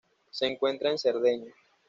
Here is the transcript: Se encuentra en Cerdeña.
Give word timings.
Se 0.31 0.47
encuentra 0.47 0.89
en 0.89 0.97
Cerdeña. 0.97 1.53